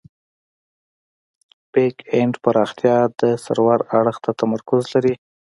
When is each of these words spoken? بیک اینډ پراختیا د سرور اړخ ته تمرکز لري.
بیک 1.71 1.97
اینډ 2.11 2.33
پراختیا 2.43 2.97
د 3.19 3.21
سرور 3.43 3.79
اړخ 3.99 4.15
ته 4.23 4.31
تمرکز 4.41 4.83
لري. 4.93 5.13